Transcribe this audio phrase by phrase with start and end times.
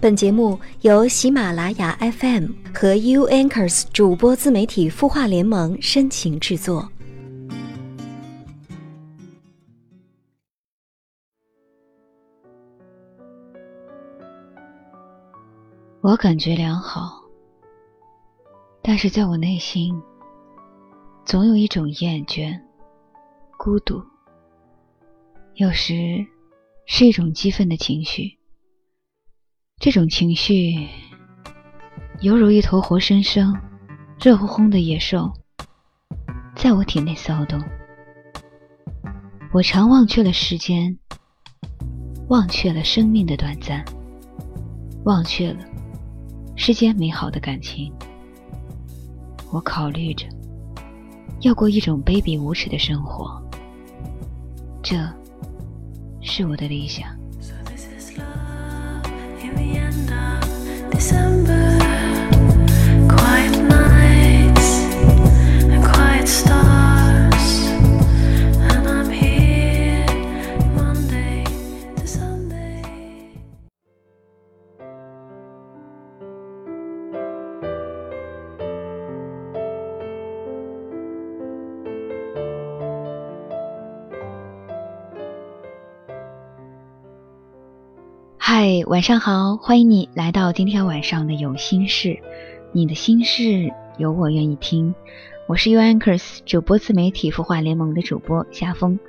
[0.00, 6.90] 本节目由喜马拉雅 FM 和 U Anchors 主播自媒体孵化联盟深情制作。
[16.00, 17.20] 我感觉良好，
[18.80, 20.00] 但是在我内心，
[21.26, 22.58] 总有一种厌倦、
[23.58, 24.02] 孤独，
[25.56, 25.94] 有时
[26.86, 28.39] 是一种激愤的情绪。
[29.80, 30.86] 这种情绪，
[32.20, 33.58] 犹如一头活生生、
[34.20, 35.32] 热烘烘的野兽，
[36.54, 37.58] 在我体内骚动。
[39.54, 40.94] 我常忘却了时间，
[42.28, 43.82] 忘却了生命的短暂，
[45.06, 45.64] 忘却了
[46.56, 47.90] 世间美好的感情。
[49.50, 50.26] 我考虑着，
[51.40, 53.42] 要过一种卑鄙无耻的生活，
[54.82, 54.94] 这
[56.20, 57.18] 是我的理想。
[61.00, 61.78] December,
[63.08, 64.68] quiet nights
[65.72, 66.69] and quiet stars.
[88.62, 92.20] 嗨，晚上好，欢迎你来到今天晚上的有心事。
[92.72, 94.94] 你的心事有我愿意听。
[95.48, 99.00] 我是 U Anchors 主播自媒体孵化联盟的主播夏风。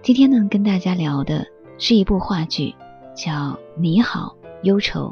[0.00, 2.74] 今天呢，跟大家聊的是一部话剧，
[3.14, 3.32] 叫
[3.76, 5.10] 《你好，忧愁》。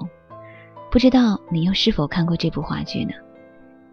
[0.90, 3.12] 不知道你又是否看过这部话剧呢？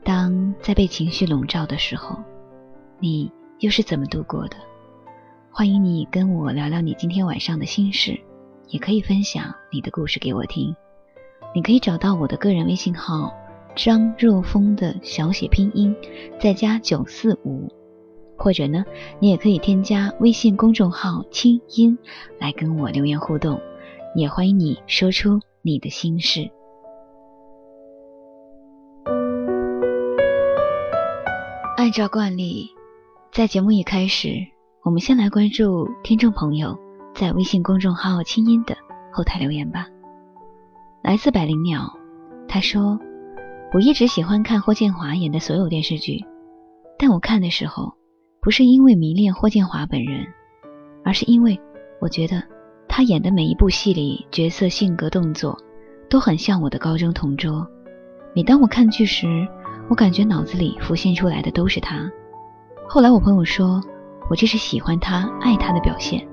[0.06, 2.16] 当在被情绪笼罩的时候，
[2.98, 4.56] 你又是怎么度过的？
[5.52, 8.18] 欢迎你跟我聊聊你今天晚上的心事。
[8.72, 10.74] 也可以分享你的故事给我听，
[11.54, 13.34] 你可以找到我的个人微信号
[13.76, 15.94] 张若风的小写拼音，
[16.40, 17.70] 再加九四五，
[18.38, 18.86] 或者呢，
[19.20, 21.98] 你也可以添加微信公众号清音
[22.40, 23.60] 来跟我留言互动，
[24.16, 26.50] 也欢迎你说出你的心事。
[31.76, 32.70] 按照惯例，
[33.34, 34.30] 在节目一开始，
[34.84, 36.80] 我们先来关注听众朋友。
[37.14, 38.76] 在微信公众号“清音”的
[39.12, 39.88] 后台留言吧。
[41.04, 41.92] 来自百灵鸟，
[42.48, 43.00] 他说
[43.74, 46.24] ：“我一直喜欢看霍建华演的所有电视剧，
[46.98, 47.94] 但我看的时候，
[48.42, 50.26] 不是因为迷恋霍建华本人，
[51.04, 51.60] 而是因为
[52.00, 52.42] 我觉得
[52.88, 55.58] 他演的每一部戏里角色性格、动作
[56.10, 57.68] 都很像我的高中同桌。
[58.34, 59.28] 每当我看剧时，
[59.90, 62.10] 我感觉脑子里浮现出来的都是他。
[62.88, 63.82] 后来我朋友说
[64.30, 66.26] 我这是喜欢他、爱他的表现。”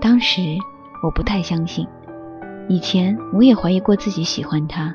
[0.00, 0.40] 当时
[1.02, 1.86] 我不太相信，
[2.68, 4.94] 以前我也怀疑过自己喜欢他，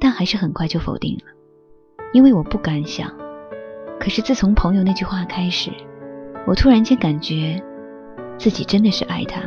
[0.00, 1.24] 但还是很快就否定了，
[2.12, 3.10] 因为我不敢想。
[3.98, 5.70] 可是自从朋友那句话开始，
[6.46, 7.60] 我突然间感觉
[8.38, 9.40] 自己真的是爱他。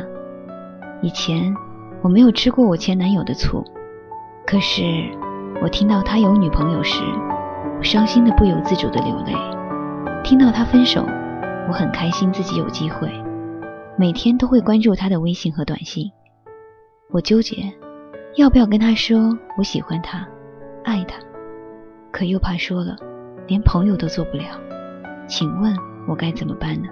[1.00, 1.54] 以前
[2.02, 3.64] 我没有吃过我前男友的醋，
[4.46, 4.82] 可是
[5.62, 7.02] 我听到他有女朋友时，
[7.78, 9.32] 我伤心的不由自主的流泪；
[10.22, 11.02] 听到他分手，
[11.68, 13.21] 我很开心自己有机会。
[13.98, 16.10] 每天都会关注他的微信和短信，
[17.10, 17.72] 我纠结
[18.36, 20.26] 要不要跟他说我喜欢他，
[20.82, 21.20] 爱他，
[22.10, 22.96] 可又怕说了
[23.46, 24.58] 连朋友都做不了，
[25.28, 25.76] 请问
[26.08, 26.88] 我该怎么办呢？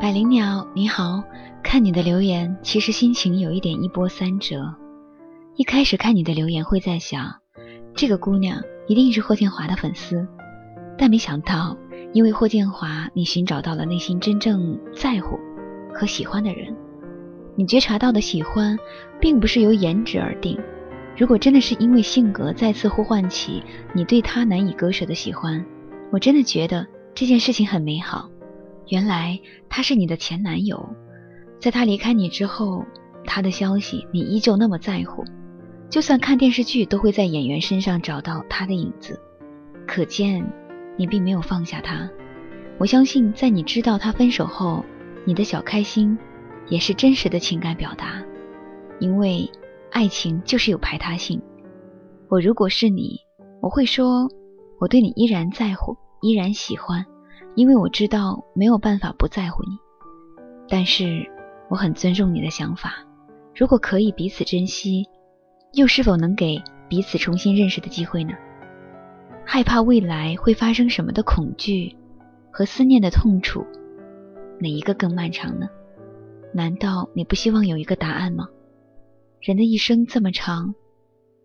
[0.00, 1.22] 百灵鸟你好，
[1.62, 4.74] 看你的留言，其实心情有一点一波三折。
[5.56, 7.34] 一开始看你的留言会在想，
[7.94, 10.26] 这个姑娘一定是霍建华的粉丝。
[10.98, 11.76] 但没想到，
[12.12, 15.38] 因为霍建华，你寻找到了内心真正在乎
[15.92, 16.74] 和喜欢的人。
[17.54, 18.78] 你觉察到的喜欢，
[19.20, 20.58] 并不是由颜值而定。
[21.16, 23.62] 如果真的是因为性格再次呼唤起
[23.94, 25.64] 你对他难以割舍的喜欢，
[26.12, 28.28] 我真的觉得这件事情很美好。
[28.88, 30.88] 原来他是你的前男友，
[31.58, 32.84] 在他离开你之后，
[33.24, 35.24] 他的消息你依旧那么在乎，
[35.88, 39.18] 就算看电视剧都会在演员身上找到他的影子，
[39.86, 40.44] 可见。
[40.96, 42.08] 你并没有放下他，
[42.78, 44.84] 我相信在你知道他分手后，
[45.24, 46.18] 你的小开心
[46.68, 48.22] 也是真实的情感表达，
[48.98, 49.50] 因为
[49.90, 51.40] 爱情就是有排他性。
[52.28, 53.20] 我如果是你，
[53.60, 54.28] 我会说
[54.80, 57.04] 我对你依然在乎，依然喜欢，
[57.54, 59.76] 因为我知道没有办法不在乎你。
[60.68, 61.24] 但是
[61.68, 62.94] 我很尊重你的想法，
[63.54, 65.06] 如果可以彼此珍惜，
[65.72, 68.32] 又是否能给彼此重新认识的机会呢？
[69.48, 71.96] 害怕未来会发生什么的恐惧
[72.50, 73.64] 和思念的痛楚，
[74.58, 75.68] 哪一个更漫长呢？
[76.52, 78.48] 难道你不希望有一个答案吗？
[79.40, 80.74] 人的一生这么长，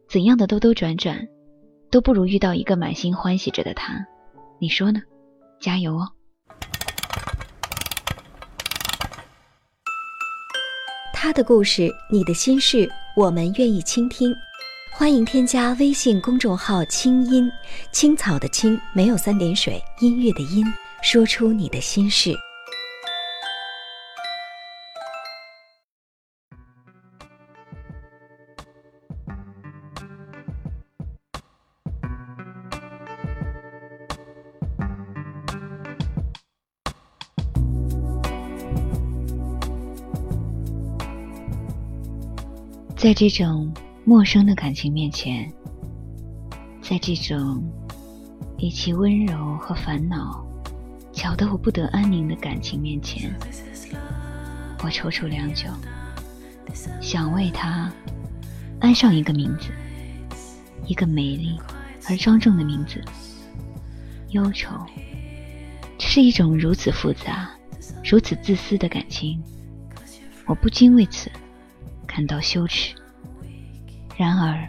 [0.09, 1.27] 怎样的兜兜转转，
[1.91, 3.93] 都不如遇到一个满心欢喜着的他。
[4.59, 4.99] 你说呢？
[5.59, 6.09] 加油哦！
[11.13, 14.33] 他的故事，你的心事，我们愿意倾听。
[15.01, 17.51] 欢迎添加微信公众号“清音
[17.91, 20.63] 青草”的青没有三点水，音乐的音，
[21.01, 22.35] 说出你的心事。
[42.95, 45.51] 在这种陌生的感情面前，
[46.81, 47.63] 在这种
[48.57, 50.43] 以其温柔和烦恼
[51.11, 53.31] 搅得我不得安宁的感情面前，
[54.83, 55.67] 我踌躇良久，
[56.99, 57.91] 想为他
[58.79, 59.69] 安上一个名字，
[60.87, 61.59] 一个美丽
[62.09, 62.99] 而庄重的名字——
[64.31, 64.69] 忧愁。
[65.99, 67.51] 这是一种如此复杂、
[68.03, 69.39] 如此自私的感情，
[70.47, 71.31] 我不禁为此。
[72.07, 72.93] 感到羞耻。
[74.17, 74.67] 然而，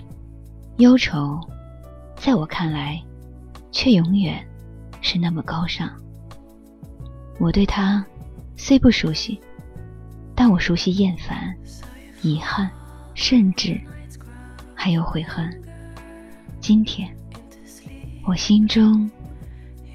[0.78, 1.38] 忧愁，
[2.16, 3.02] 在我看来，
[3.70, 4.42] 却永远
[5.00, 5.90] 是那么高尚。
[7.38, 8.04] 我对他
[8.56, 9.40] 虽不熟悉，
[10.34, 11.54] 但我熟悉厌烦、
[12.22, 12.70] 遗憾，
[13.14, 13.78] 甚至
[14.74, 15.50] 还有悔恨。
[16.60, 17.14] 今天，
[18.24, 19.10] 我心中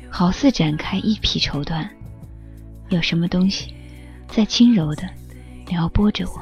[0.10, 1.88] 好似展开一匹绸缎，
[2.90, 3.74] 有什么东西
[4.28, 5.10] 在轻柔的
[5.68, 6.42] 撩拨着我。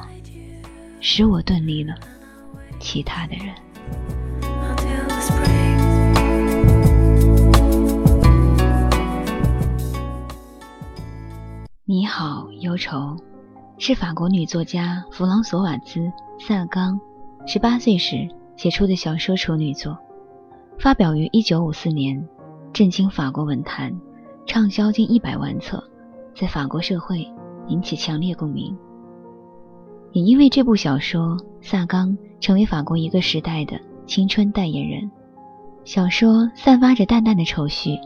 [1.00, 1.94] 使我顿离了
[2.78, 3.54] 其他的人。
[11.88, 13.16] 你好，忧愁，
[13.78, 16.00] 是法国女作家弗朗索瓦兹·
[16.40, 16.98] 萨冈
[17.46, 19.96] 十八岁时写出的小说处女作，
[20.78, 22.28] 发表于一九五四年，
[22.72, 23.92] 震惊法国文坛，
[24.46, 25.82] 畅销近一百万册，
[26.34, 27.26] 在法国社会
[27.68, 28.76] 引起强烈共鸣。
[30.16, 35.10] 也因为这部小说，萨冈成为法国一个时代的青春代言人。
[35.84, 37.98] 小说散发着淡淡的愁绪，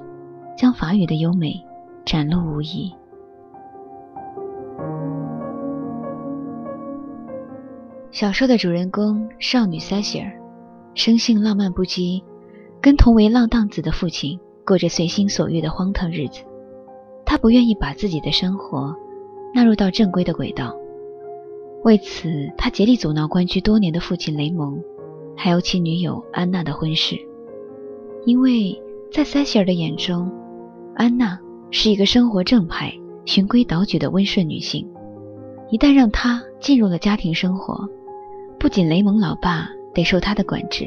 [0.59, 1.65] 将法语的优美
[2.05, 2.93] 展露无遗。
[8.11, 10.33] 小说的主人公少女塞西尔，
[10.97, 12.25] 生性浪漫不羁，
[12.81, 14.37] 跟同为浪荡子的父亲
[14.67, 16.41] 过着随心所欲的荒唐日子。
[17.25, 18.97] 她不愿意把自己的生活
[19.55, 20.75] 纳入到正规的轨道。
[21.82, 24.79] 为此，他竭力阻挠关居多年的父亲雷蒙，
[25.35, 27.17] 还有其女友安娜的婚事。
[28.27, 28.79] 因为
[29.11, 30.31] 在塞西尔的眼中，
[30.94, 31.41] 安娜
[31.71, 32.93] 是一个生活正派、
[33.25, 34.87] 循规蹈矩的温顺女性。
[35.71, 37.88] 一旦让她进入了家庭生活，
[38.59, 40.85] 不仅雷蒙老爸得受她的管制，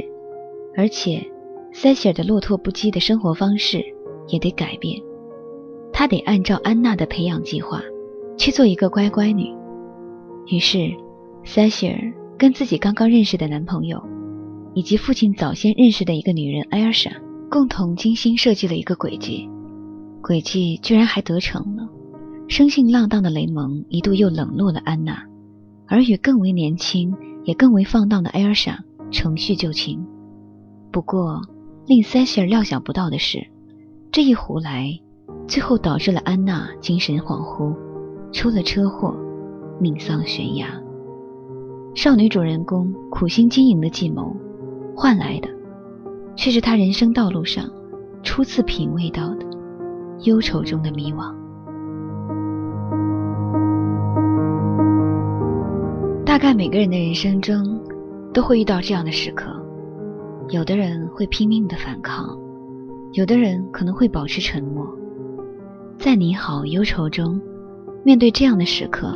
[0.77, 1.25] 而且
[1.71, 3.83] 塞西尔的落拓不羁的生活方式
[4.27, 5.01] 也得改变。
[5.91, 7.81] 他得按照安娜的培养计划
[8.37, 9.51] 去做一个乖乖女。
[10.47, 10.91] 于是，
[11.45, 14.03] 塞西尔跟自己刚刚认识的男朋友，
[14.73, 17.11] 以及父亲早先认识的一个女人艾尔莎，
[17.49, 19.49] 共同精心设计了一个诡计。
[20.21, 21.87] 诡计居然还得逞了。
[22.49, 25.23] 生性浪荡的雷蒙一度又冷落了安娜，
[25.87, 30.05] 而与更为年轻也更为放荡的艾尔莎重叙旧情。
[30.91, 31.41] 不过，
[31.87, 33.47] 令塞西尔料想不到的是，
[34.11, 34.99] 这一胡来，
[35.47, 37.73] 最后导致了安娜精神恍惚，
[38.33, 39.15] 出了车祸。
[39.83, 40.65] 命丧悬崖。
[41.93, 44.33] 少女主人公苦心经营的计谋，
[44.95, 45.49] 换来的
[46.37, 47.69] 却是她人生道路上
[48.23, 49.45] 初次品味到的
[50.23, 51.35] 忧愁中的迷惘。
[56.25, 57.79] 大概每个人的人生中
[58.33, 59.51] 都会遇到这样的时刻，
[60.49, 62.35] 有的人会拼命的反抗，
[63.11, 64.87] 有的人可能会保持沉默。
[65.99, 67.39] 在你好忧愁中，
[68.03, 69.15] 面对这样的时刻。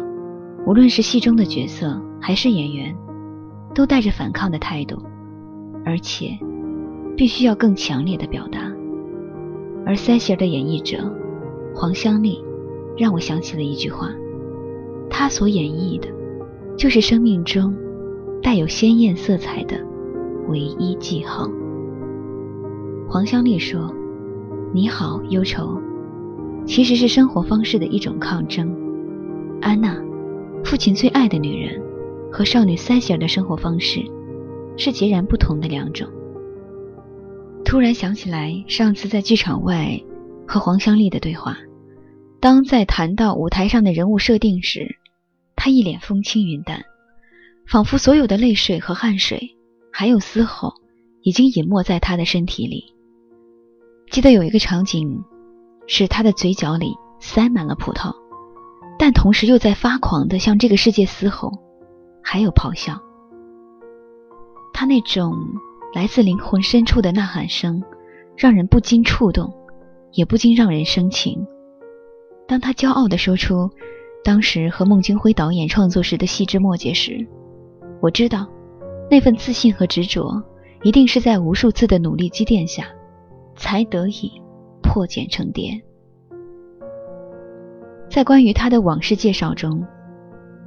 [0.67, 2.93] 无论是戏中的角色还是演员，
[3.73, 5.01] 都带着反抗的态度，
[5.85, 6.37] 而且
[7.15, 8.59] 必须要更强烈的表达。
[9.85, 11.09] 而塞西尔的演绎者
[11.73, 12.43] 黄香丽，
[12.97, 14.09] 让我想起了一句话：
[15.09, 16.09] 她所演绎的，
[16.75, 17.73] 就是生命中
[18.43, 19.77] 带有鲜艳色彩的
[20.49, 21.49] 唯一记号。
[23.07, 23.89] 黄香丽说
[24.75, 25.81] ：“你好，忧愁，
[26.65, 28.69] 其实是生活方式的一种抗争。”
[29.63, 30.05] 安娜。
[30.67, 31.81] 父亲最爱的女人
[32.29, 34.01] 和少女塞西尔的生活方式
[34.75, 36.05] 是截然不同的两种。
[37.63, 39.97] 突然想起来，上次在剧场外
[40.45, 41.57] 和黄香丽的对话，
[42.41, 44.97] 当在谈到舞台上的人物设定时，
[45.55, 46.83] 他一脸风轻云淡，
[47.65, 49.55] 仿佛所有的泪水和汗水，
[49.93, 50.73] 还有嘶吼，
[51.21, 52.93] 已经隐没在他的身体里。
[54.11, 55.23] 记得有一个场景，
[55.87, 58.13] 是他的嘴角里塞满了葡萄，
[58.99, 61.51] 但同时又在发狂地向这个世界嘶吼，
[62.23, 62.99] 还有咆哮。
[64.73, 65.33] 他那种
[65.93, 67.83] 来自灵魂深处的呐喊声，
[68.35, 69.53] 让人不禁触动，
[70.13, 71.45] 也不禁让人生情。
[72.47, 73.69] 当他骄傲地说出
[74.23, 77.27] 当时和孟京辉导演创作时的细枝末节时，
[78.01, 78.47] 我知道
[79.09, 80.43] 那份自信和执着，
[80.83, 82.85] 一定是在无数次的努力积淀下，
[83.55, 84.31] 才得以
[84.81, 85.81] 破茧成蝶。
[88.17, 89.85] 在关于他的往事介绍中，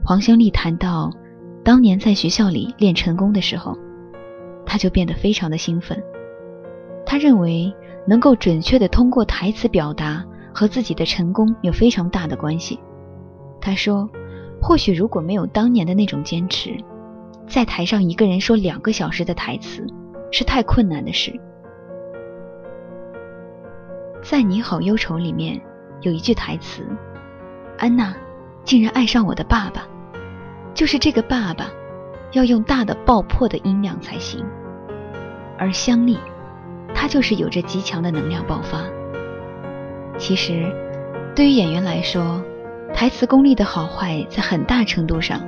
[0.04, 1.10] 黄香丽谈到
[1.64, 3.76] 当年在学校里练成功的时候，
[4.64, 6.00] 他就变得非常的兴奋。
[7.04, 7.74] 他认为
[8.06, 10.24] 能够准确的通过台词表达。
[10.54, 12.78] 和自己的成功有非常大的关系。
[13.60, 14.08] 他说
[14.62, 16.76] ：“或许如果没有当年的那种坚持，
[17.48, 19.84] 在台上一个人说两个小时的台词
[20.30, 21.32] 是太困难的事。”
[24.22, 25.60] 在《你好，忧愁》里面
[26.02, 26.84] 有一句台词
[27.80, 28.14] ：“安娜
[28.62, 29.88] 竟然爱上我的爸爸，
[30.74, 31.70] 就是这个爸爸
[32.32, 34.44] 要用大的爆破的音量才行。”
[35.58, 36.18] 而香丽，
[36.94, 38.84] 她就是有着极强的能量爆发。
[40.18, 40.70] 其实，
[41.34, 42.42] 对于演员来说，
[42.92, 45.40] 台词功力的好坏，在很大程度上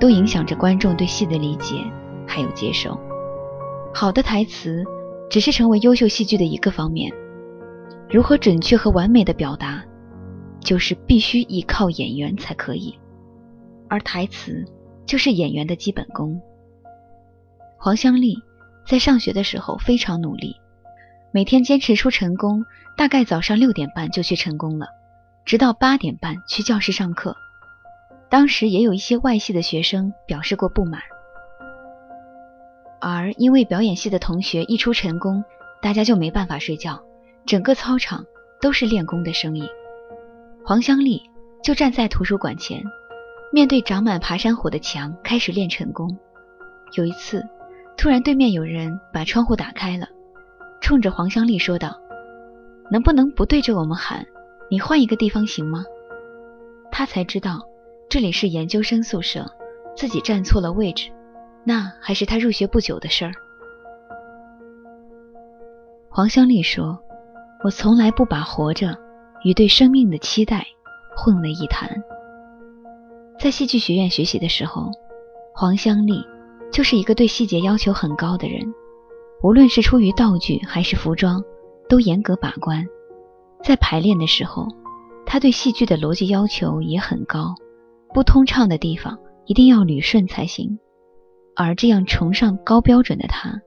[0.00, 1.84] 都影响着观众对戏的理解
[2.26, 2.98] 还有接受。
[3.92, 4.82] 好的台词
[5.28, 7.12] 只是成为优秀戏剧的一个方面，
[8.08, 9.82] 如何准确和完美的表达，
[10.66, 12.98] 就是必须依靠演员才可以。
[13.88, 14.64] 而台词
[15.06, 16.42] 就是演员的基本功。
[17.78, 18.36] 黄香丽
[18.84, 20.56] 在上学的时候非常努力。
[21.30, 22.64] 每天坚持出晨功，
[22.96, 24.88] 大概早上六点半就去晨功了，
[25.44, 27.36] 直到八点半去教室上课。
[28.28, 31.00] 当时也有一些外系的学生表示过不满，
[33.00, 35.44] 而因为表演系的同学一出晨功，
[35.80, 37.00] 大家就没办法睡觉，
[37.44, 38.24] 整个操场
[38.60, 39.64] 都是练功的声音。
[40.68, 41.22] 黄香丽
[41.62, 42.82] 就站在图书馆前，
[43.52, 46.18] 面对长满爬山虎的墙开始练晨功。
[46.94, 47.40] 有一次，
[47.96, 50.08] 突然对面有人把窗户打开了。
[50.80, 51.96] 冲着黄香丽说道
[52.90, 54.26] ：“能不能不对着我们喊？
[54.68, 55.84] 你换一个地方行吗？”
[56.90, 57.62] 他才知道
[58.08, 59.46] 这里是研究生宿舍，
[59.96, 61.12] 自己站错了位置。
[61.62, 63.32] 那还是他入学不久的事儿。
[66.08, 66.98] 黄香丽说
[67.62, 68.98] ：“我从来不把活着
[69.44, 70.66] 与对生命的期待
[71.16, 72.02] 混为一谈。”
[73.38, 74.90] 在戏剧学院学习的时候，
[75.54, 76.24] 黄香丽
[76.72, 78.60] 就是一个对细节要求很高的人。
[79.42, 81.44] 无论是出于道具还是服装，
[81.88, 82.86] 都严格把关。
[83.62, 84.66] 在排练的时候，
[85.26, 87.54] 他对戏剧的逻辑要求也很高，
[88.14, 90.78] 不通畅的地方一定要捋顺才行。
[91.54, 93.60] 而这样崇尚高标准的他，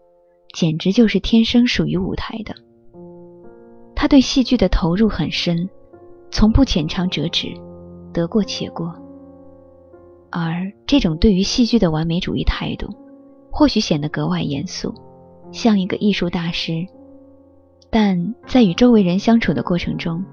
[0.53, 2.55] 简直就是天生属于舞台的。
[4.01, 5.69] 他对戏剧的投入很深，
[6.31, 7.49] 从不浅尝辄止，
[8.13, 8.95] 得过且过。
[10.31, 12.87] 而这种对于戏剧的完美主义态度，
[13.51, 14.95] 或许显得格外严肃。
[15.51, 16.87] 像一个艺术大师，
[17.89, 20.23] 但在与周围人相处的过程中，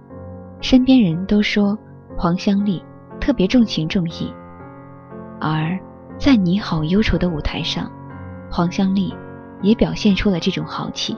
[0.61, 1.77] 身边人都说
[2.17, 2.81] 黄香丽
[3.21, 4.33] 特别重情重义，
[5.41, 5.77] 而
[6.21, 7.91] 在《你好，忧愁》的舞台上，
[8.49, 9.13] 黄香丽
[9.61, 11.17] 也表现出了这种豪气。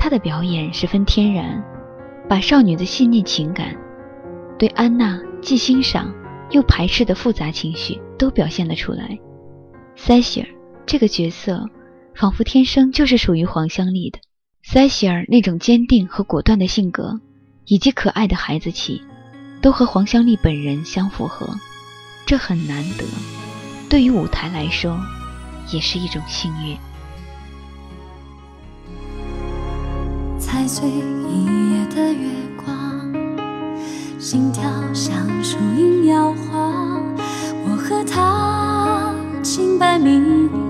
[0.00, 1.62] 她的表演十分天然，
[2.26, 3.76] 把少女的细腻情感、
[4.58, 6.10] 对安娜既欣赏
[6.48, 9.18] 又排斥的复杂情绪都表现了出来。
[9.96, 10.48] 塞西尔
[10.86, 11.68] 这个角色。
[12.12, 14.18] 仿佛天生就是属于黄香丽的，
[14.62, 17.20] 塞西尔那种坚定和果断的性格，
[17.64, 19.00] 以及可爱的孩子气，
[19.62, 21.48] 都和黄香丽本人相符合，
[22.26, 23.06] 这很难得。
[23.88, 25.00] 对于舞台来说，
[25.72, 26.76] 也是一种幸运。
[30.40, 33.12] 踩碎一夜的月光，
[34.18, 34.62] 心跳
[34.94, 37.04] 像树影摇晃，
[37.64, 40.69] 我和他清白明。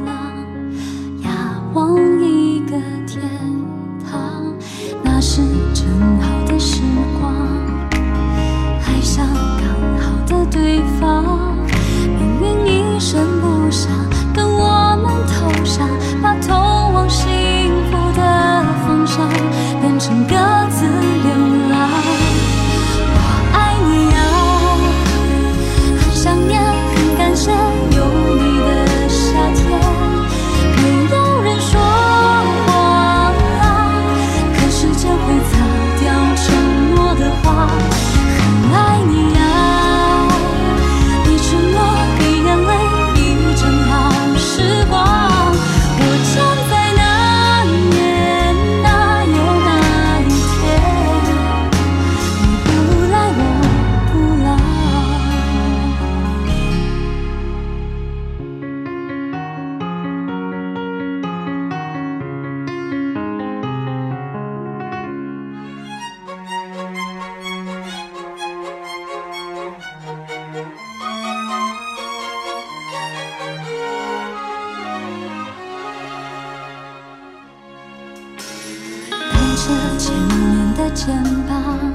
[80.10, 81.89] 前面的肩膀。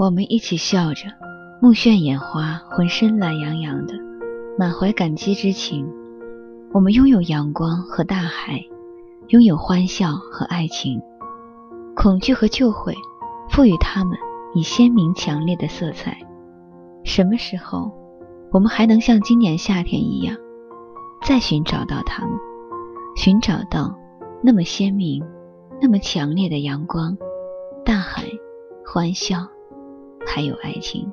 [0.00, 1.08] 我们一起笑着，
[1.60, 3.92] 目眩眼花，浑身懒洋洋的，
[4.58, 5.86] 满怀感激之情。
[6.72, 8.64] 我们拥有阳光和大海，
[9.28, 11.02] 拥有欢笑和爱情。
[11.94, 12.94] 恐惧和旧悔，
[13.50, 14.16] 赋予它们
[14.54, 16.16] 以鲜明强烈的色彩。
[17.04, 17.92] 什么时候，
[18.52, 20.34] 我们还能像今年夏天一样，
[21.26, 22.34] 再寻找到它们？
[23.16, 23.94] 寻找到
[24.42, 25.22] 那么鲜明、
[25.78, 27.18] 那么强烈的阳光、
[27.84, 28.24] 大海、
[28.82, 29.46] 欢笑。
[30.32, 31.12] 还有爱情，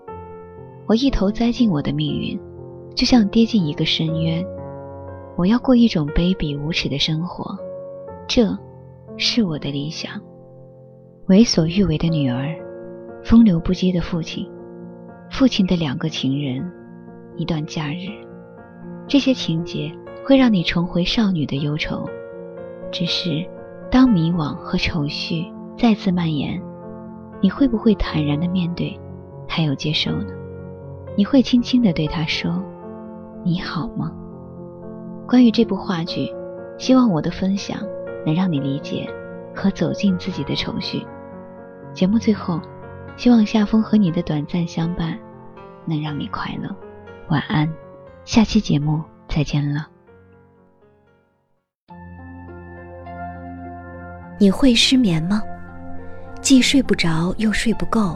[0.86, 2.40] 我一头栽进我的命运，
[2.94, 4.46] 就像跌进一个深渊。
[5.36, 7.58] 我要过一种卑鄙无耻的生活，
[8.28, 8.56] 这
[9.18, 10.12] 是我的理想。
[11.30, 12.56] 为所欲为的女儿，
[13.24, 14.48] 风流不羁的父亲，
[15.32, 16.64] 父亲的两个情人，
[17.36, 18.14] 一段假日，
[19.08, 19.92] 这些情节
[20.24, 22.06] 会让你重回少女的忧愁。
[22.92, 23.44] 只是，
[23.90, 25.44] 当迷惘和愁绪
[25.76, 26.62] 再次蔓延，
[27.42, 28.96] 你会不会坦然的面对？
[29.48, 30.34] 还有接受呢？
[31.16, 32.64] 你会轻轻地对他说
[33.44, 34.12] ：“你好吗？”
[35.28, 36.32] 关于这部话剧，
[36.78, 37.80] 希望我的分享
[38.26, 39.10] 能让你理解
[39.56, 41.06] 和走进自己的愁绪。
[41.94, 42.62] 节目最后，
[43.16, 45.18] 希望夏风和你的短暂相伴
[45.86, 46.70] 能让你快乐。
[47.30, 47.68] 晚安，
[48.24, 49.88] 下期节目再见了。
[54.40, 55.42] 你会失眠吗？
[56.42, 58.16] 既睡不着又睡不够。